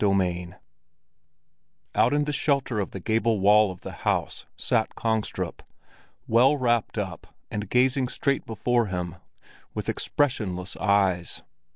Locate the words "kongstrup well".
4.95-6.57